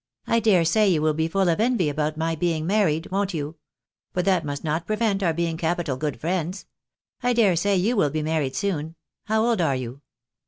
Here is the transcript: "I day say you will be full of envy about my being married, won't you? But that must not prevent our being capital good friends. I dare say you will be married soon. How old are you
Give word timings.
"I 0.28 0.38
day 0.38 0.62
say 0.62 0.88
you 0.88 1.02
will 1.02 1.12
be 1.12 1.26
full 1.26 1.48
of 1.48 1.58
envy 1.58 1.88
about 1.88 2.16
my 2.16 2.36
being 2.36 2.68
married, 2.68 3.10
won't 3.10 3.34
you? 3.34 3.56
But 4.12 4.24
that 4.24 4.44
must 4.44 4.62
not 4.62 4.86
prevent 4.86 5.24
our 5.24 5.34
being 5.34 5.56
capital 5.56 5.96
good 5.96 6.20
friends. 6.20 6.66
I 7.20 7.32
dare 7.32 7.56
say 7.56 7.74
you 7.74 7.96
will 7.96 8.10
be 8.10 8.22
married 8.22 8.54
soon. 8.54 8.94
How 9.24 9.44
old 9.44 9.60
are 9.60 9.74
you 9.74 10.02